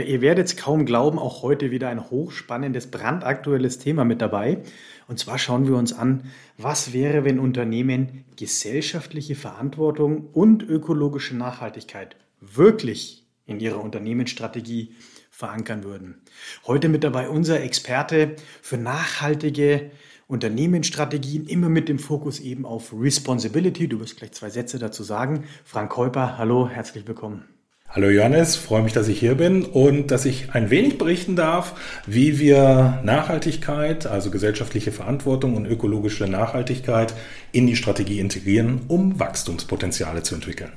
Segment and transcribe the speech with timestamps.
[0.00, 4.62] Ja, ihr werdet es kaum glauben, auch heute wieder ein hochspannendes, brandaktuelles Thema mit dabei.
[5.08, 6.24] Und zwar schauen wir uns an,
[6.56, 14.94] was wäre, wenn Unternehmen gesellschaftliche Verantwortung und ökologische Nachhaltigkeit wirklich in ihrer Unternehmensstrategie
[15.30, 16.22] verankern würden.
[16.66, 19.90] Heute mit dabei unser Experte für nachhaltige
[20.28, 23.86] Unternehmensstrategien, immer mit dem Fokus eben auf Responsibility.
[23.86, 25.44] Du wirst gleich zwei Sätze dazu sagen.
[25.62, 27.59] Frank Käuper, hallo, herzlich willkommen.
[27.92, 31.74] Hallo Johannes, freue mich, dass ich hier bin und dass ich ein wenig berichten darf,
[32.06, 37.12] wie wir Nachhaltigkeit, also gesellschaftliche Verantwortung und ökologische Nachhaltigkeit
[37.50, 40.70] in die Strategie integrieren, um Wachstumspotenziale zu entwickeln.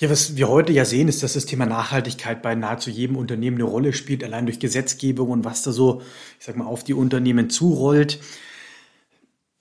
[0.00, 3.58] Ja, was wir heute ja sehen, ist, dass das Thema Nachhaltigkeit bei nahezu jedem Unternehmen
[3.58, 6.00] eine Rolle spielt, allein durch Gesetzgebung und was da so,
[6.40, 8.20] ich sag mal, auf die Unternehmen zurollt.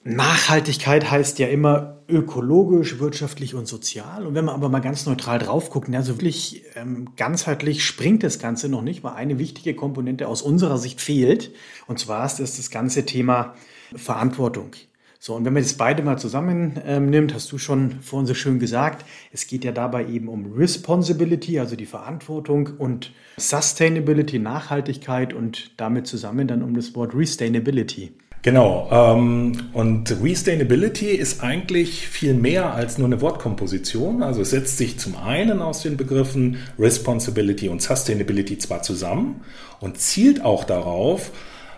[0.03, 4.25] Nachhaltigkeit heißt ja immer ökologisch, wirtschaftlich und sozial.
[4.25, 8.23] Und wenn man aber mal ganz neutral drauf guckt, ja, so wirklich ähm, ganzheitlich springt
[8.23, 11.51] das Ganze noch nicht, weil eine wichtige Komponente aus unserer Sicht fehlt.
[11.87, 13.53] Und zwar ist das das ganze Thema
[13.95, 14.71] Verantwortung.
[15.19, 18.57] So, und wenn man das beide mal zusammennimmt, ähm, hast du schon vorhin so schön
[18.57, 25.79] gesagt, es geht ja dabei eben um Responsibility, also die Verantwortung und Sustainability, Nachhaltigkeit und
[25.79, 28.13] damit zusammen dann um das Wort Restainability.
[28.43, 28.89] Genau.
[28.91, 34.23] Ähm, und Resustainability ist eigentlich viel mehr als nur eine Wortkomposition.
[34.23, 39.41] Also es setzt sich zum einen aus den Begriffen Responsibility und Sustainability zwar zusammen
[39.79, 41.31] und zielt auch darauf,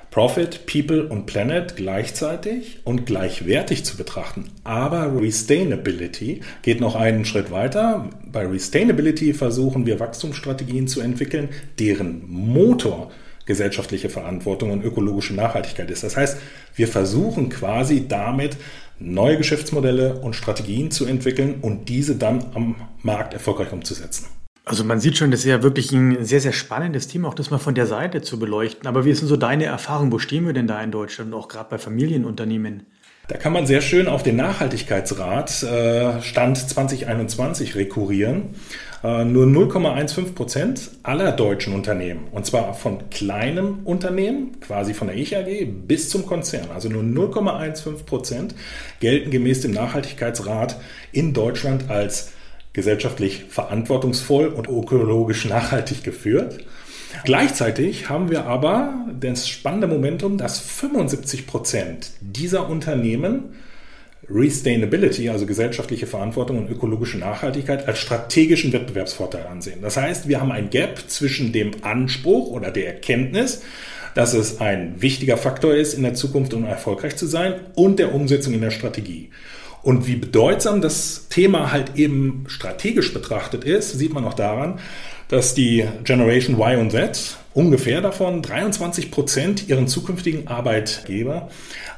[0.09, 4.51] Profit, People und Planet gleichzeitig und gleichwertig zu betrachten.
[4.63, 8.11] Aber Resustainability geht noch einen Schritt weiter.
[8.31, 11.49] Bei Resustainability versuchen wir Wachstumsstrategien zu entwickeln,
[11.79, 13.09] deren Motor
[13.45, 16.03] gesellschaftliche Verantwortung und ökologische Nachhaltigkeit ist.
[16.03, 16.37] Das heißt,
[16.75, 18.57] wir versuchen quasi damit
[18.99, 24.27] neue Geschäftsmodelle und Strategien zu entwickeln und diese dann am Markt erfolgreich umzusetzen.
[24.65, 27.51] Also man sieht schon, das ist ja wirklich ein sehr, sehr spannendes Thema, auch das
[27.51, 28.87] mal von der Seite zu beleuchten.
[28.87, 30.11] Aber wie ist denn so deine Erfahrung?
[30.11, 32.85] Wo stehen wir denn da in Deutschland, auch gerade bei Familienunternehmen?
[33.29, 38.49] Da kann man sehr schön auf den Nachhaltigkeitsrat äh, Stand 2021 rekurrieren.
[39.01, 45.15] Äh, nur 0,15 Prozent aller deutschen Unternehmen, und zwar von kleinem Unternehmen, quasi von der
[45.15, 48.55] Ich AG bis zum Konzern, also nur 0,15 Prozent
[48.99, 50.81] gelten gemäß dem Nachhaltigkeitsrat
[51.13, 52.33] in Deutschland als
[52.73, 56.65] gesellschaftlich verantwortungsvoll und ökologisch nachhaltig geführt.
[57.23, 63.55] Gleichzeitig haben wir aber das spannende Momentum, dass 75 Prozent dieser Unternehmen
[64.29, 69.81] Resustainability, also gesellschaftliche Verantwortung und ökologische Nachhaltigkeit, als strategischen Wettbewerbsvorteil ansehen.
[69.81, 73.61] Das heißt, wir haben ein Gap zwischen dem Anspruch oder der Erkenntnis,
[74.15, 78.13] dass es ein wichtiger Faktor ist, in der Zukunft um erfolgreich zu sein und der
[78.13, 79.29] Umsetzung in der Strategie.
[79.81, 84.79] Und wie bedeutsam das Thema halt eben strategisch betrachtet ist, sieht man auch daran,
[85.33, 91.49] dass die Generation Y und Z ungefähr davon 23 Prozent ihren zukünftigen Arbeitgeber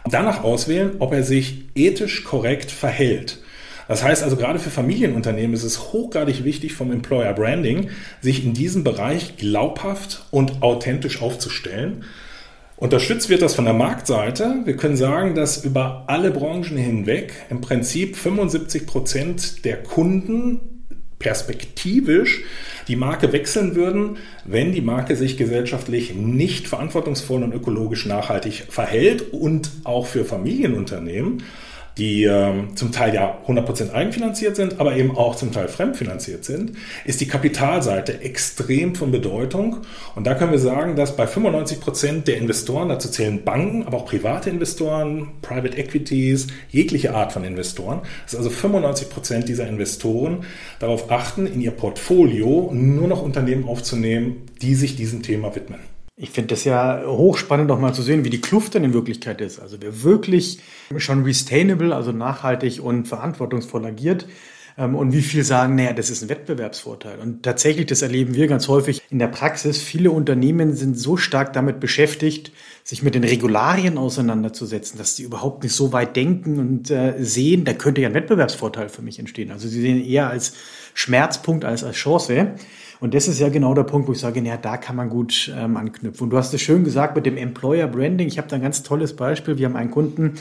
[0.10, 3.40] danach auswählen, ob er sich ethisch korrekt verhält.
[3.90, 7.90] Das heißt also gerade für Familienunternehmen ist es hochgradig wichtig vom Employer Branding,
[8.22, 12.06] sich in diesem Bereich glaubhaft und authentisch aufzustellen.
[12.78, 14.62] Unterstützt wird das von der Marktseite.
[14.64, 20.75] Wir können sagen, dass über alle Branchen hinweg im Prinzip 75 Prozent der Kunden
[21.26, 22.44] perspektivisch
[22.88, 29.34] die Marke wechseln würden, wenn die Marke sich gesellschaftlich nicht verantwortungsvoll und ökologisch nachhaltig verhält
[29.34, 31.42] und auch für Familienunternehmen
[31.98, 36.74] die ähm, zum Teil ja 100% eigenfinanziert sind, aber eben auch zum Teil fremdfinanziert sind,
[37.06, 39.78] ist die Kapitalseite extrem von Bedeutung.
[40.16, 44.06] Und da können wir sagen, dass bei 95% der Investoren, dazu zählen Banken, aber auch
[44.06, 50.44] private Investoren, Private Equities, jegliche Art von Investoren, dass also 95% dieser Investoren
[50.80, 55.95] darauf achten, in ihr Portfolio nur noch Unternehmen aufzunehmen, die sich diesem Thema widmen.
[56.18, 59.42] Ich finde das ja hochspannend, noch mal zu sehen, wie die Kluft dann in Wirklichkeit
[59.42, 59.60] ist.
[59.60, 60.60] Also wer wirklich
[60.98, 64.26] schon restainable, also nachhaltig und verantwortungsvoll agiert,
[64.78, 67.20] ähm, und wie viel sagen, naja, das ist ein Wettbewerbsvorteil.
[67.20, 69.82] Und tatsächlich, das erleben wir ganz häufig in der Praxis.
[69.82, 72.52] Viele Unternehmen sind so stark damit beschäftigt,
[72.84, 77.66] sich mit den Regularien auseinanderzusetzen, dass sie überhaupt nicht so weit denken und äh, sehen,
[77.66, 79.52] da könnte ja ein Wettbewerbsvorteil für mich entstehen.
[79.52, 80.54] Also sie sehen eher als
[80.94, 82.54] Schmerzpunkt als als Chance.
[83.06, 85.54] Und das ist ja genau der Punkt, wo ich sage, ja, da kann man gut
[85.56, 86.24] ähm, anknüpfen.
[86.24, 88.28] Und du hast es schön gesagt mit dem Employer Branding.
[88.28, 89.60] Ich habe da ein ganz tolles Beispiel.
[89.60, 90.40] Wir haben einen Kunden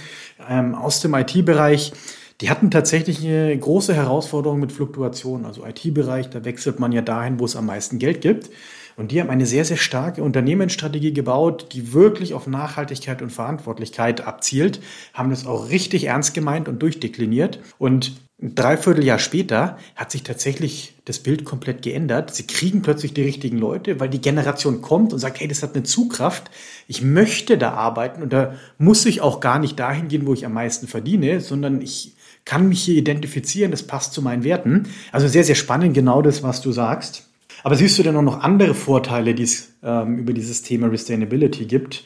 [0.48, 1.92] ähm, aus dem IT-Bereich,
[2.40, 5.44] die hatten tatsächlich eine große Herausforderung mit Fluktuation.
[5.44, 8.48] Also IT-Bereich, da wechselt man ja dahin, wo es am meisten Geld gibt.
[8.96, 14.26] Und die haben eine sehr, sehr starke Unternehmensstrategie gebaut, die wirklich auf Nachhaltigkeit und Verantwortlichkeit
[14.26, 14.80] abzielt,
[15.12, 17.60] haben das auch richtig ernst gemeint und durchdekliniert.
[17.76, 18.12] Und
[18.42, 22.34] ein Dreivierteljahr später hat sich tatsächlich das Bild komplett geändert.
[22.34, 25.74] Sie kriegen plötzlich die richtigen Leute, weil die Generation kommt und sagt, hey, das hat
[25.74, 26.50] eine Zugkraft.
[26.88, 30.44] Ich möchte da arbeiten und da muss ich auch gar nicht dahin gehen, wo ich
[30.44, 34.88] am meisten verdiene, sondern ich kann mich hier identifizieren, das passt zu meinen Werten.
[35.12, 37.30] Also sehr, sehr spannend, genau das, was du sagst.
[37.62, 41.66] Aber siehst du denn auch noch andere Vorteile, die es ähm, über dieses Thema Sustainability
[41.66, 42.04] gibt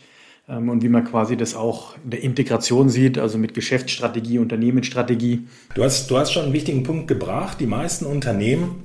[0.48, 5.46] und wie man quasi das auch in der Integration sieht, also mit Geschäftsstrategie, Unternehmensstrategie?
[5.74, 7.60] Du hast, du hast schon einen wichtigen Punkt gebracht.
[7.60, 8.82] Die meisten Unternehmen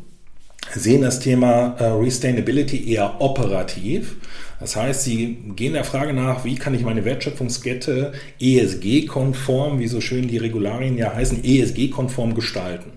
[0.72, 4.18] sehen das Thema äh, Resustainability eher operativ.
[4.60, 10.02] Das heißt, sie gehen der Frage nach, wie kann ich meine Wertschöpfungskette ESG-konform, wie so
[10.02, 12.92] schön die Regularien ja heißen, ESG-konform gestalten.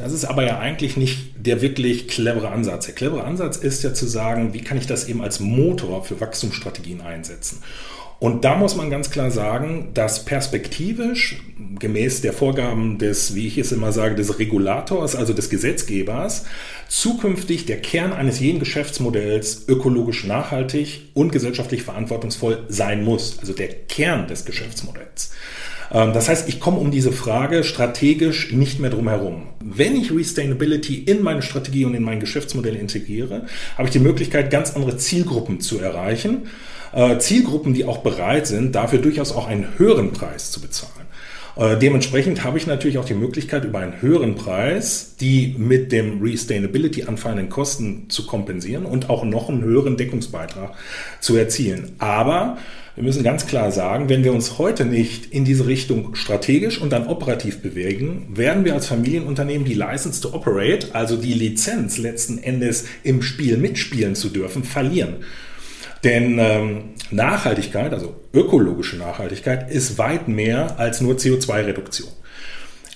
[0.00, 2.86] Das ist aber ja eigentlich nicht der wirklich clevere Ansatz.
[2.86, 6.20] Der clevere Ansatz ist ja zu sagen, wie kann ich das eben als Motor für
[6.20, 7.62] Wachstumsstrategien einsetzen.
[8.20, 11.42] Und da muss man ganz klar sagen, dass perspektivisch
[11.78, 16.44] gemäß der Vorgaben des, wie ich es immer sage, des Regulators, also des Gesetzgebers,
[16.88, 23.38] zukünftig der Kern eines jeden Geschäftsmodells ökologisch nachhaltig und gesellschaftlich verantwortungsvoll sein muss.
[23.38, 25.30] Also der Kern des Geschäftsmodells.
[25.92, 29.42] Ähm, das heißt, ich komme um diese Frage strategisch nicht mehr drum herum.
[29.62, 33.46] Wenn ich Resustainability in meine Strategie und in mein Geschäftsmodell integriere,
[33.76, 36.48] habe ich die Möglichkeit, ganz andere Zielgruppen zu erreichen.
[36.92, 41.06] Äh, Zielgruppen, die auch bereit sind, dafür durchaus auch einen höheren Preis zu bezahlen.
[41.56, 46.22] Äh, dementsprechend habe ich natürlich auch die Möglichkeit, über einen höheren Preis die mit dem
[46.22, 50.72] Resustainability anfallenden Kosten zu kompensieren und auch noch einen höheren Deckungsbeitrag
[51.20, 51.92] zu erzielen.
[51.98, 52.58] Aber
[53.00, 56.90] wir müssen ganz klar sagen, wenn wir uns heute nicht in diese Richtung strategisch und
[56.90, 62.36] dann operativ bewegen, werden wir als Familienunternehmen die License to Operate, also die Lizenz letzten
[62.36, 65.24] Endes im Spiel mitspielen zu dürfen, verlieren.
[66.04, 72.10] Denn ähm, Nachhaltigkeit, also ökologische Nachhaltigkeit, ist weit mehr als nur CO2-Reduktion.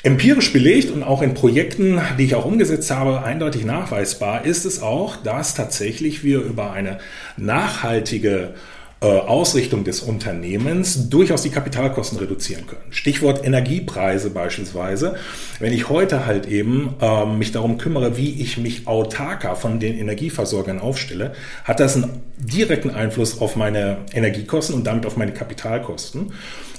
[0.02, 4.82] Empirisch belegt und auch in Projekten, die ich auch umgesetzt habe, eindeutig nachweisbar ist es
[4.82, 6.98] auch, dass tatsächlich wir über eine
[7.38, 8.52] nachhaltige
[9.00, 12.90] Ausrichtung des Unternehmens durchaus die Kapitalkosten reduzieren können.
[12.90, 15.16] Stichwort Energiepreise beispielsweise.
[15.58, 19.98] Wenn ich heute halt eben ähm, mich darum kümmere, wie ich mich autarker von den
[19.98, 26.32] Energieversorgern aufstelle, hat das einen direkten Einfluss auf meine Energiekosten und damit auf meine Kapitalkosten.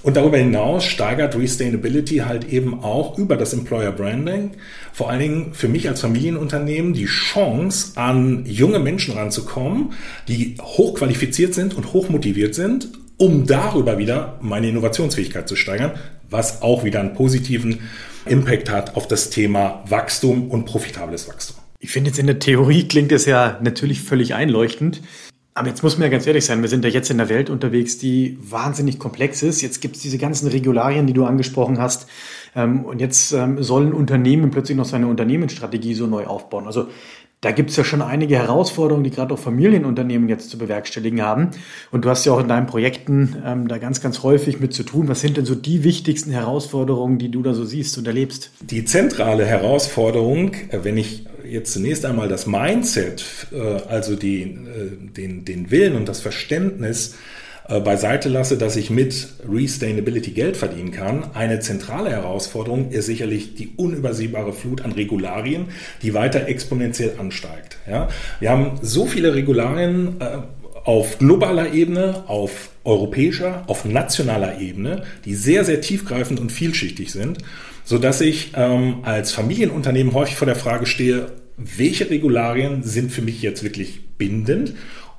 [0.06, 4.52] Und darüber hinaus steigert Resustainability halt eben auch über das Employer Branding,
[4.94, 9.94] vor allen Dingen für mich als Familienunternehmen, die Chance, an junge Menschen ranzukommen,
[10.28, 15.94] die hochqualifiziert sind und hochmotiviert sind, um darüber wieder meine Innovationsfähigkeit zu steigern,
[16.30, 17.80] was auch wieder einen positiven
[18.28, 21.58] Impact hat auf das Thema Wachstum und profitables Wachstum.
[21.80, 25.02] Ich finde jetzt in der Theorie klingt es ja natürlich völlig einleuchtend.
[25.58, 27.50] Aber jetzt muss man ja ganz ehrlich sein, wir sind ja jetzt in der Welt
[27.50, 29.62] unterwegs, die wahnsinnig komplex ist.
[29.62, 32.08] Jetzt gibt es diese ganzen Regularien, die du angesprochen hast.
[32.58, 36.68] Ähm, und jetzt ähm, sollen Unternehmen plötzlich noch seine Unternehmensstrategie so neu aufbauen.
[36.68, 36.88] Also
[37.40, 41.52] da gibt es ja schon einige Herausforderungen, die gerade auch Familienunternehmen jetzt zu bewerkstelligen haben.
[41.90, 44.84] Und du hast ja auch in deinen Projekten ähm, da ganz, ganz häufig mit zu
[44.84, 45.08] tun.
[45.08, 48.52] Was sind denn so die wichtigsten Herausforderungen, die du da so siehst und erlebst?
[48.60, 54.98] Die zentrale Herausforderung, äh, wenn ich jetzt zunächst einmal das Mindset, äh, also die, äh,
[55.16, 57.16] den, den Willen und das Verständnis
[57.68, 61.32] äh, beiseite lasse, dass ich mit Resustainability Geld verdienen kann.
[61.34, 65.70] Eine zentrale Herausforderung ist sicherlich die unübersehbare Flut an Regularien,
[66.02, 67.78] die weiter exponentiell ansteigt.
[67.90, 68.10] Ja?
[68.40, 70.18] Wir haben so viele Regularien
[70.86, 77.40] auf globaler Ebene, auf europäischer, auf nationaler Ebene, die sehr, sehr tiefgreifend und vielschichtig sind
[77.86, 83.22] so dass ich ähm, als Familienunternehmen häufig vor der Frage stehe, welche Regularien sind für
[83.22, 84.74] mich jetzt wirklich bindend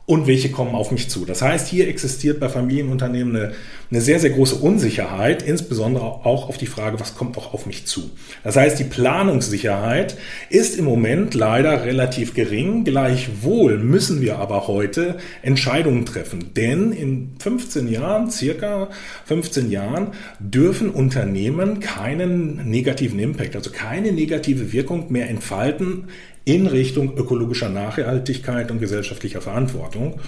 [0.06, 1.25] und welche kommen auf mich zu.
[1.25, 3.52] Das heißt, hier existiert bei Familienunternehmen eine,
[3.90, 7.86] eine, sehr, sehr große Unsicherheit, insbesondere auch auf die Frage, was kommt auch auf mich
[7.86, 8.10] zu.
[8.44, 10.16] Das heißt, die Planungssicherheit
[10.48, 12.84] ist im Moment leider relativ gering.
[12.84, 18.90] Gleichwohl müssen wir aber heute Entscheidungen treffen, denn in 15 Jahren, circa
[19.25, 26.06] 15 Jahren, dürfen Unternehmen keinen negativen Impact, also keine negative Wirkung mehr entfalten
[26.47, 30.21] in Richtung ökologischer Nachhaltigkeit und gesellschaftlicher Verantwortung.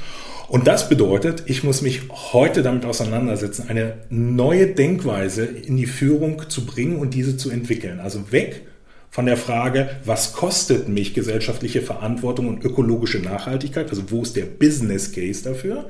[0.49, 6.49] Und das bedeutet, ich muss mich heute damit auseinandersetzen, eine neue Denkweise in die Führung
[6.49, 8.01] zu bringen und diese zu entwickeln.
[8.01, 8.63] Also weg
[9.11, 14.45] von der Frage, was kostet mich gesellschaftliche Verantwortung und ökologische Nachhaltigkeit, also wo ist der
[14.45, 15.87] Business Case dafür,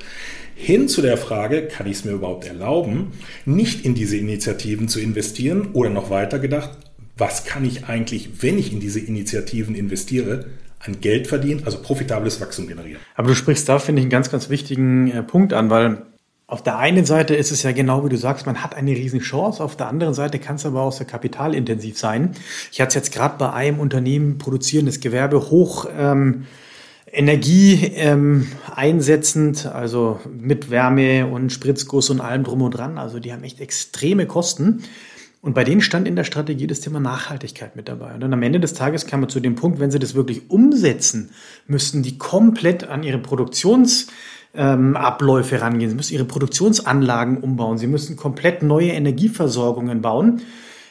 [0.55, 3.13] hin zu der Frage, kann ich es mir überhaupt erlauben,
[3.45, 6.77] nicht in diese Initiativen zu investieren oder noch weiter gedacht,
[7.19, 10.45] was kann ich eigentlich, wenn ich in diese Initiativen investiere,
[10.79, 13.01] an Geld verdienen, also profitables Wachstum generieren.
[13.15, 16.03] Aber du sprichst da, finde ich, einen ganz, ganz wichtigen äh, Punkt an, weil
[16.47, 19.19] auf der einen Seite ist es ja genau wie du sagst, man hat eine riesen
[19.19, 19.63] Chance.
[19.63, 22.31] Auf der anderen Seite kann es aber auch sehr kapitalintensiv sein.
[22.71, 26.47] Ich hatte es jetzt gerade bei einem Unternehmen produzierendes Gewerbe hoch ähm,
[27.11, 32.97] Energie ähm, einsetzend, also mit Wärme und Spritzguss und allem drum und dran.
[32.97, 34.83] Also die haben echt extreme Kosten.
[35.41, 38.13] Und bei denen stand in der Strategie das Thema Nachhaltigkeit mit dabei.
[38.13, 40.49] Und dann am Ende des Tages kam man zu dem Punkt, wenn sie das wirklich
[40.49, 41.29] umsetzen,
[41.65, 45.89] müssten die komplett an ihre Produktionsabläufe ähm, rangehen.
[45.89, 47.77] Sie müssen ihre Produktionsanlagen umbauen.
[47.77, 50.41] Sie müssen komplett neue Energieversorgungen bauen.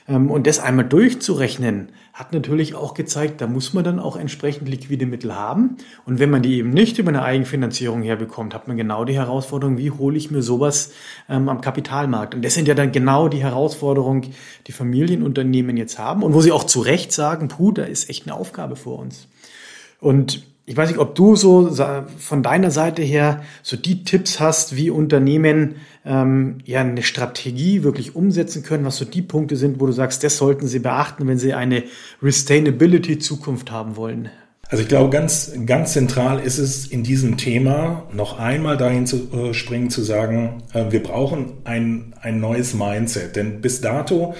[0.08, 4.68] Ähm, und das einmal durchzurechnen, hat natürlich auch gezeigt, da muss man dann auch entsprechend
[4.68, 5.76] liquide Mittel haben.
[6.04, 9.78] Und wenn man die eben nicht über eine Eigenfinanzierung herbekommt, hat man genau die Herausforderung,
[9.78, 10.92] wie hole ich mir sowas
[11.28, 12.34] ähm, am Kapitalmarkt?
[12.34, 14.26] Und das sind ja dann genau die Herausforderungen,
[14.66, 18.26] die Familienunternehmen jetzt haben und wo sie auch zu Recht sagen, puh, da ist echt
[18.26, 19.28] eine Aufgabe vor uns.
[20.00, 21.74] Und ich weiß nicht, ob du so
[22.18, 28.14] von deiner Seite her so die Tipps hast, wie Unternehmen ähm, ja eine Strategie wirklich
[28.14, 31.38] umsetzen können, was so die Punkte sind, wo du sagst, das sollten sie beachten, wenn
[31.38, 31.84] sie eine
[32.20, 34.28] Sustainability-Zukunft haben wollen.
[34.68, 39.32] Also ich glaube, ganz, ganz zentral ist es in diesem Thema noch einmal dahin zu
[39.32, 43.36] äh, springen, zu sagen, äh, wir brauchen ein, ein neues Mindset.
[43.36, 44.34] Denn bis dato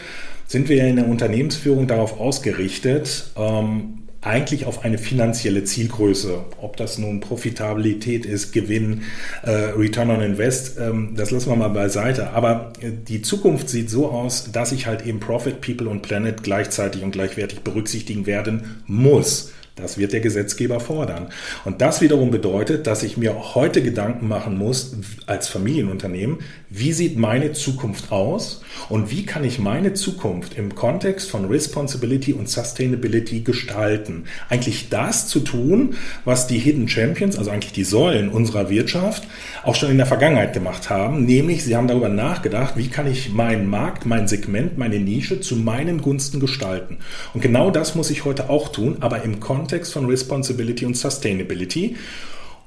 [0.47, 6.45] sind wir in der Unternehmensführung darauf ausgerichtet, ähm, eigentlich auf eine finanzielle Zielgröße.
[6.61, 9.03] Ob das nun Profitabilität ist, Gewinn,
[9.43, 12.31] äh, Return on Invest, ähm, das lassen wir mal beiseite.
[12.31, 16.43] Aber äh, die Zukunft sieht so aus, dass ich halt eben Profit, People und Planet
[16.43, 19.53] gleichzeitig und gleichwertig berücksichtigen werden muss.
[19.81, 21.29] Das wird der Gesetzgeber fordern.
[21.65, 26.39] Und das wiederum bedeutet, dass ich mir heute Gedanken machen muss, als Familienunternehmen,
[26.71, 32.33] wie sieht meine Zukunft aus und wie kann ich meine Zukunft im Kontext von Responsibility
[32.33, 34.25] und Sustainability gestalten?
[34.49, 39.27] Eigentlich das zu tun, was die Hidden Champions, also eigentlich die Säulen unserer Wirtschaft,
[39.65, 43.33] auch schon in der Vergangenheit gemacht haben, nämlich sie haben darüber nachgedacht, wie kann ich
[43.33, 46.99] meinen Markt, mein Segment, meine Nische zu meinen Gunsten gestalten.
[47.35, 50.97] Und genau das muss ich heute auch tun, aber im Kontext Kontext von Responsibility und
[50.97, 51.97] Sustainability.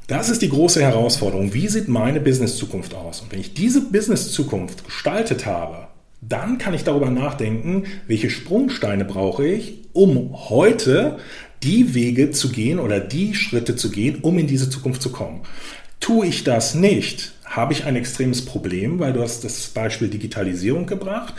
[0.05, 1.51] Das ist die große Herausforderung.
[1.51, 3.21] Wie sieht meine Business-Zukunft aus?
[3.21, 5.87] Und wenn ich diese Business-Zukunft gestaltet habe,
[6.21, 11.17] dann kann ich darüber nachdenken, welche Sprungsteine brauche ich, um heute
[11.63, 15.41] die Wege zu gehen oder die Schritte zu gehen, um in diese Zukunft zu kommen.
[15.99, 20.85] Tue ich das nicht, habe ich ein extremes Problem, weil du hast das Beispiel Digitalisierung
[20.85, 21.33] gebracht.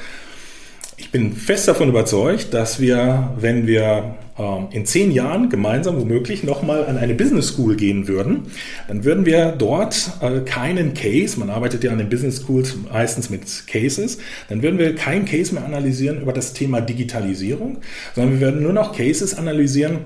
[1.02, 6.44] Ich bin fest davon überzeugt, dass wir, wenn wir ähm, in zehn Jahren gemeinsam womöglich
[6.44, 8.44] nochmal an eine Business School gehen würden,
[8.86, 13.30] dann würden wir dort äh, keinen Case, man arbeitet ja an den Business Schools meistens
[13.30, 14.18] mit Cases,
[14.48, 17.78] dann würden wir keinen Case mehr analysieren über das Thema Digitalisierung,
[18.14, 20.04] sondern wir würden nur noch Cases analysieren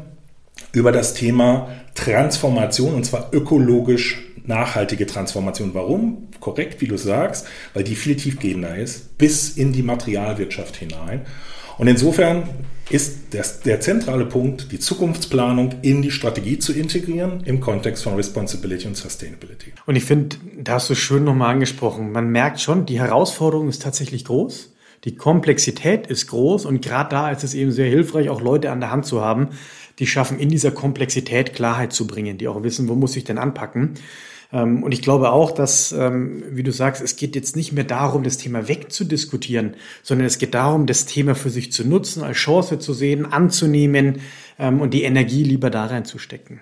[0.73, 5.75] über das Thema Transformation und zwar ökologisch nachhaltige Transformation.
[5.75, 6.29] Warum?
[6.41, 11.23] Korrekt, wie du sagst, weil die viel tiefgehender ist, bis in die Materialwirtschaft hinein.
[11.79, 12.49] Und insofern
[12.89, 18.15] ist das, der zentrale Punkt, die Zukunftsplanung in die Strategie zu integrieren im Kontext von
[18.15, 19.73] Responsibility und Sustainability.
[19.87, 22.13] Und ich finde, da hast du schön nochmal angesprochen.
[22.13, 24.73] Man merkt schon, die Herausforderung ist tatsächlich groß.
[25.05, 28.81] Die Komplexität ist groß und gerade da ist es eben sehr hilfreich, auch Leute an
[28.81, 29.49] der Hand zu haben,
[29.99, 33.39] die schaffen, in dieser Komplexität Klarheit zu bringen, die auch wissen, wo muss ich denn
[33.39, 33.95] anpacken.
[34.53, 37.85] Ähm, und ich glaube auch, dass, ähm, wie du sagst, es geht jetzt nicht mehr
[37.85, 42.37] darum, das Thema wegzudiskutieren, sondern es geht darum, das Thema für sich zu nutzen, als
[42.37, 44.21] Chance zu sehen, anzunehmen
[44.59, 46.61] ähm, und die Energie lieber da reinzustecken.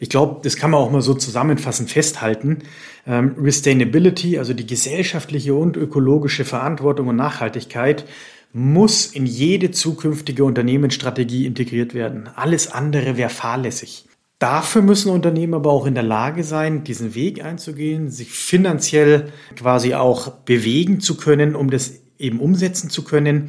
[0.00, 2.58] Ich glaube, das kann man auch mal so zusammenfassend festhalten.
[3.06, 8.04] Ähm, Sustainability, also die gesellschaftliche und ökologische Verantwortung und Nachhaltigkeit,
[8.52, 12.28] muss in jede zukünftige Unternehmensstrategie integriert werden.
[12.34, 14.05] Alles andere wäre fahrlässig.
[14.38, 19.94] Dafür müssen Unternehmen aber auch in der Lage sein, diesen Weg einzugehen, sich finanziell quasi
[19.94, 23.46] auch bewegen zu können, um das eben umsetzen zu können.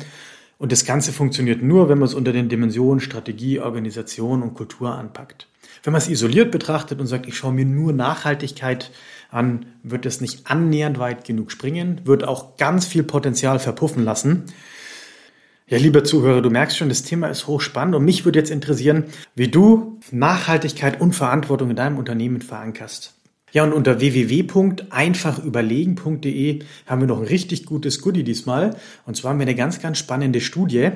[0.57, 4.95] Und das Ganze funktioniert nur, wenn man es unter den Dimensionen Strategie, Organisation und Kultur
[4.95, 5.47] anpackt.
[5.83, 8.91] Wenn man es isoliert betrachtet und sagt, ich schaue mir nur Nachhaltigkeit
[9.29, 14.45] an, wird es nicht annähernd weit genug springen, wird auch ganz viel Potenzial verpuffen lassen.
[15.69, 19.03] Ja, lieber Zuhörer, du merkst schon, das Thema ist hochspannend und mich würde jetzt interessieren,
[19.35, 23.17] wie du Nachhaltigkeit und Verantwortung in deinem Unternehmen verankerst.
[23.53, 28.75] Ja, und unter www.einfachüberlegen.de haben wir noch ein richtig gutes Goodie diesmal.
[29.05, 30.89] Und zwar haben wir eine ganz, ganz spannende Studie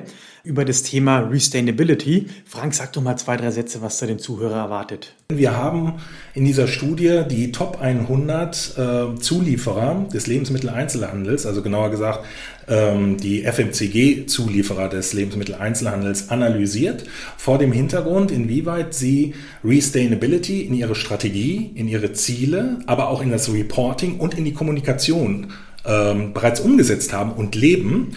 [0.44, 2.26] über das Thema Restainability.
[2.44, 5.14] Frank, sag doch mal zwei, drei Sätze, was da den Zuhörer erwartet.
[5.30, 5.94] Wir haben
[6.34, 12.26] in dieser Studie die Top 100 äh, Zulieferer des Lebensmitteleinzelhandels, also genauer gesagt
[12.68, 17.04] die FMCG-Zulieferer des Lebensmitteleinzelhandels analysiert,
[17.36, 23.30] vor dem Hintergrund, inwieweit sie Restainability in ihre Strategie, in ihre Ziele, aber auch in
[23.30, 25.52] das Reporting und in die Kommunikation
[25.84, 28.16] ähm, bereits umgesetzt haben und leben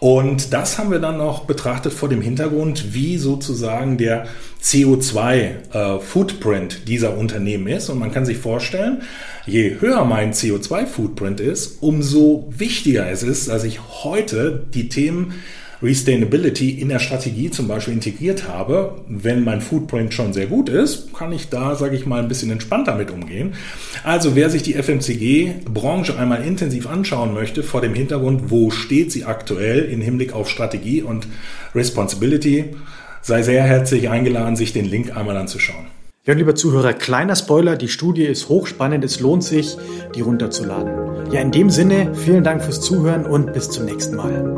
[0.00, 4.26] und das haben wir dann noch betrachtet vor dem Hintergrund, wie sozusagen der
[4.62, 7.88] CO2-Footprint äh, dieser Unternehmen ist.
[7.88, 9.02] Und man kann sich vorstellen,
[9.46, 15.34] je höher mein CO2-Footprint ist, umso wichtiger es ist, dass ich heute die Themen
[15.82, 21.12] Restainability in der Strategie zum Beispiel integriert habe, wenn mein Footprint schon sehr gut ist,
[21.14, 23.54] kann ich da, sage ich mal, ein bisschen entspannter mit umgehen.
[24.04, 29.24] Also wer sich die FMCG-Branche einmal intensiv anschauen möchte, vor dem Hintergrund, wo steht sie
[29.24, 31.26] aktuell im Hinblick auf Strategie und
[31.74, 32.76] Responsibility,
[33.20, 35.86] sei sehr herzlich eingeladen, sich den Link einmal anzuschauen.
[36.24, 39.76] Ja, lieber Zuhörer, kleiner Spoiler, die Studie ist hochspannend, es lohnt sich,
[40.16, 41.32] die runterzuladen.
[41.32, 44.55] Ja, in dem Sinne, vielen Dank fürs Zuhören und bis zum nächsten Mal.